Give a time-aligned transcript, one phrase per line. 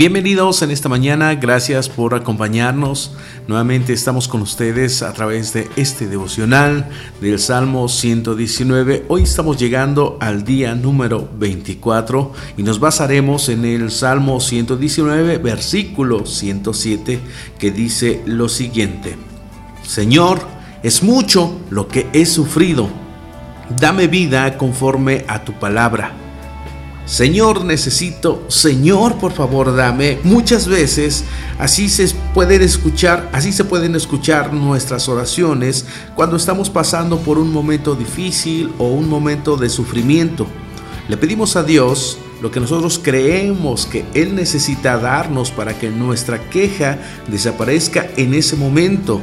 [0.00, 3.12] Bienvenidos en esta mañana, gracias por acompañarnos.
[3.46, 6.88] Nuevamente estamos con ustedes a través de este devocional
[7.20, 9.04] del Salmo 119.
[9.08, 16.24] Hoy estamos llegando al día número 24 y nos basaremos en el Salmo 119, versículo
[16.24, 17.20] 107,
[17.58, 19.18] que dice lo siguiente.
[19.82, 20.40] Señor,
[20.82, 22.88] es mucho lo que he sufrido.
[23.78, 26.29] Dame vida conforme a tu palabra.
[27.06, 30.18] Señor, necesito, Señor, por favor, dame.
[30.22, 31.24] Muchas veces
[31.58, 37.52] así se pueden escuchar, así se pueden escuchar nuestras oraciones cuando estamos pasando por un
[37.52, 40.46] momento difícil o un momento de sufrimiento.
[41.08, 46.48] Le pedimos a Dios lo que nosotros creemos que Él necesita darnos para que nuestra
[46.48, 49.20] queja desaparezca en ese momento.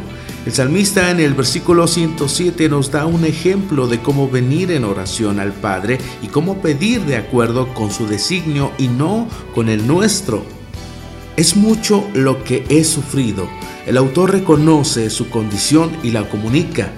[0.48, 5.42] El salmista en el versículo 107 nos da un ejemplo de cómo venir en oración
[5.42, 10.46] al Padre y cómo pedir de acuerdo con su designio y no con el nuestro.
[11.36, 13.50] Es mucho lo que he sufrido.
[13.86, 16.94] El autor reconoce su condición y la comunica.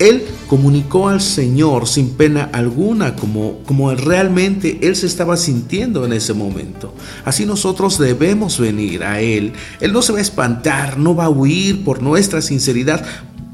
[0.00, 6.14] Él comunicó al Señor sin pena alguna como, como realmente Él se estaba sintiendo en
[6.14, 6.94] ese momento.
[7.26, 9.52] Así nosotros debemos venir a Él.
[9.78, 13.04] Él no se va a espantar, no va a huir por nuestra sinceridad.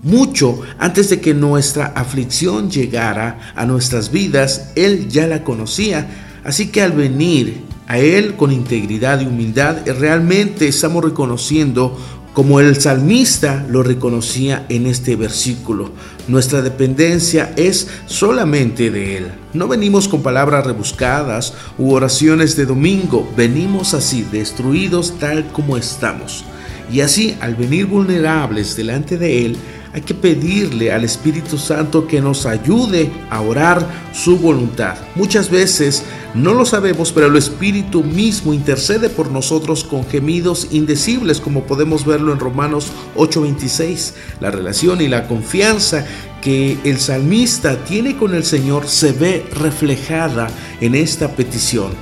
[0.05, 6.09] Mucho antes de que nuestra aflicción llegara a nuestras vidas, Él ya la conocía.
[6.45, 11.99] Así que al venir a Él con integridad y humildad, realmente estamos reconociendo
[12.37, 15.91] como el salmista lo reconocía en este versículo.
[16.29, 19.29] Nuestra dependencia es solamente de Él.
[19.55, 26.45] No venimos con palabras rebuscadas u oraciones de domingo, venimos así, destruidos tal como estamos.
[26.93, 29.57] Y así, al venir vulnerables delante de Él,
[29.97, 34.95] hay que pedirle al Espíritu Santo que nos ayude a orar su voluntad.
[35.15, 36.03] Muchas veces
[36.35, 42.05] no lo sabemos, pero el Espíritu mismo intercede por nosotros con gemidos indecibles, como podemos
[42.05, 44.13] verlo en Romanos 8:26.
[44.39, 46.05] La relación y la confianza
[46.43, 50.49] que el salmista tiene con el Señor se ve reflejada
[50.83, 51.93] en esta petición.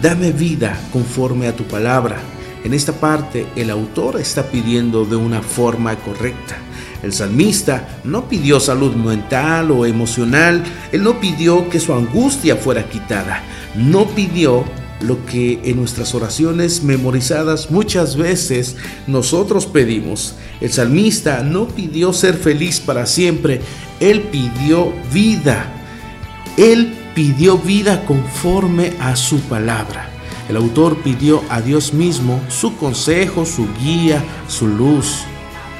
[0.00, 2.16] Dame vida conforme a tu palabra.
[2.64, 6.56] En esta parte el autor está pidiendo de una forma correcta.
[7.06, 12.88] El salmista no pidió salud mental o emocional, él no pidió que su angustia fuera
[12.88, 13.44] quitada,
[13.76, 14.64] no pidió
[15.02, 18.74] lo que en nuestras oraciones memorizadas muchas veces
[19.06, 20.34] nosotros pedimos.
[20.60, 23.60] El salmista no pidió ser feliz para siempre,
[24.00, 25.72] él pidió vida.
[26.56, 30.10] Él pidió vida conforme a su palabra.
[30.48, 35.24] El autor pidió a Dios mismo su consejo, su guía, su luz.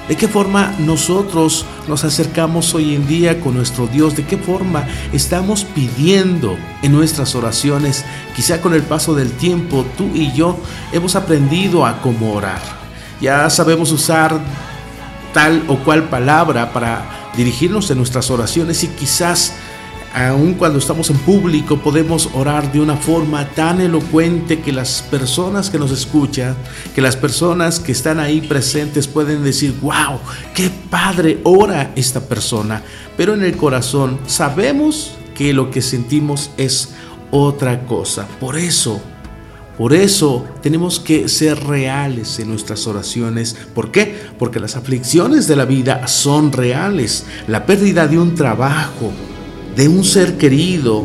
[0.08, 4.14] ¿De qué forma nosotros nos acercamos hoy en día con nuestro Dios?
[4.14, 8.04] ¿De qué forma estamos pidiendo en nuestras oraciones?
[8.36, 10.58] Quizá con el paso del tiempo tú y yo
[10.92, 12.60] hemos aprendido a cómo orar.
[13.20, 14.38] Ya sabemos usar
[15.32, 19.54] tal o cual palabra para dirigirnos en nuestras oraciones y quizás
[20.14, 25.70] aun cuando estamos en público, podemos orar de una forma tan elocuente que las personas
[25.70, 26.56] que nos escuchan,
[26.94, 30.18] que las personas que están ahí presentes pueden decir, wow,
[30.54, 32.82] qué padre ora esta persona.
[33.16, 36.94] Pero en el corazón sabemos que lo que sentimos es
[37.30, 38.26] otra cosa.
[38.40, 39.00] Por eso,
[39.76, 43.54] por eso tenemos que ser reales en nuestras oraciones.
[43.74, 44.16] ¿Por qué?
[44.38, 47.26] Porque las aflicciones de la vida son reales.
[47.46, 49.12] La pérdida de un trabajo,
[49.76, 51.04] de un ser querido,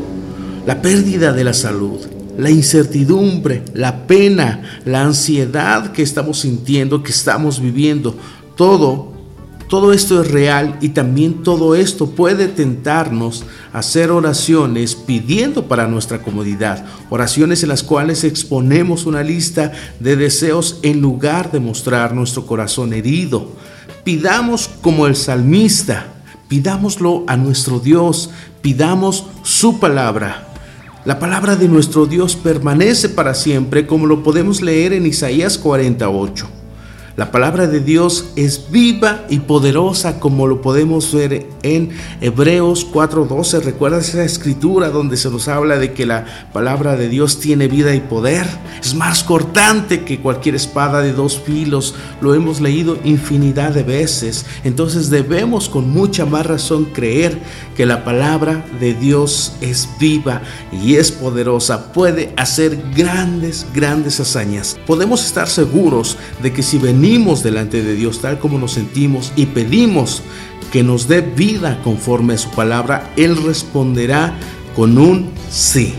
[0.66, 2.00] la pérdida de la salud,
[2.38, 8.16] la incertidumbre, la pena, la ansiedad que estamos sintiendo, que estamos viviendo,
[8.56, 9.12] todo,
[9.68, 13.44] todo esto es real y también todo esto puede tentarnos
[13.74, 20.16] a hacer oraciones pidiendo para nuestra comodidad, oraciones en las cuales exponemos una lista de
[20.16, 23.52] deseos en lugar de mostrar nuestro corazón herido.
[24.04, 26.21] Pidamos como el salmista,
[26.52, 28.30] Pidámoslo a nuestro Dios,
[28.62, 30.50] pidamos su palabra.
[31.06, 36.61] La palabra de nuestro Dios permanece para siempre, como lo podemos leer en Isaías 48.
[37.18, 41.90] La palabra de Dios es viva y poderosa como lo podemos ver en
[42.22, 43.60] Hebreos 4:12.
[43.60, 47.94] ¿Recuerda esa escritura donde se nos habla de que la palabra de Dios tiene vida
[47.94, 48.48] y poder?
[48.82, 51.96] Es más cortante que cualquier espada de dos filos.
[52.22, 54.46] Lo hemos leído infinidad de veces.
[54.64, 57.38] Entonces debemos con mucha más razón creer
[57.76, 60.42] que la palabra de Dios es viva
[60.72, 61.92] y es poderosa.
[61.92, 64.78] Puede hacer grandes, grandes hazañas.
[64.88, 69.48] Podemos estar seguros de que si venimos delante de Dios tal como nos sentimos y
[69.48, 70.22] pedimos
[70.72, 74.38] que nos dé vida conforme a su palabra, Él responderá
[74.76, 75.94] con un sí.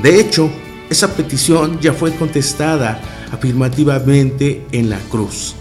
[0.00, 0.48] De hecho,
[0.88, 3.00] esa petición ya fue contestada
[3.32, 5.56] afirmativamente en la cruz.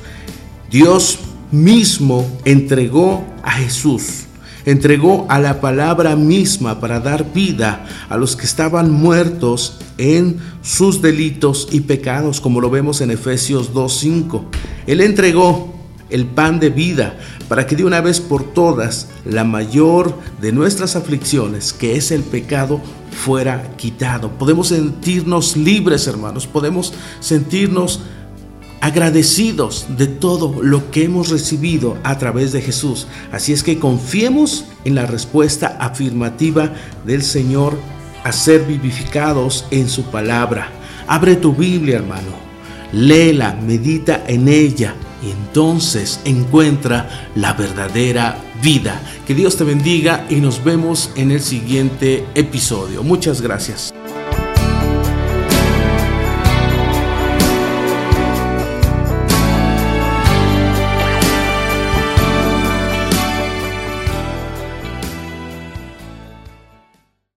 [0.69, 1.19] Dios
[1.51, 4.25] mismo entregó a Jesús,
[4.65, 11.01] entregó a la palabra misma para dar vida a los que estaban muertos en sus
[11.01, 14.43] delitos y pecados, como lo vemos en Efesios 2.5.
[14.87, 15.73] Él entregó
[16.09, 17.17] el pan de vida
[17.47, 22.21] para que de una vez por todas la mayor de nuestras aflicciones, que es el
[22.21, 22.81] pecado,
[23.13, 24.31] fuera quitado.
[24.31, 28.01] Podemos sentirnos libres, hermanos, podemos sentirnos
[28.83, 33.07] agradecidos de todo lo que hemos recibido a través de Jesús.
[33.31, 36.73] Así es que confiemos en la respuesta afirmativa
[37.05, 37.77] del Señor
[38.25, 40.67] a ser vivificados en su palabra.
[41.07, 42.33] Abre tu Biblia, hermano.
[42.91, 44.95] Léela, medita en ella
[45.25, 49.01] y entonces encuentra la verdadera vida.
[49.25, 53.01] Que Dios te bendiga y nos vemos en el siguiente episodio.
[53.01, 53.93] Muchas gracias.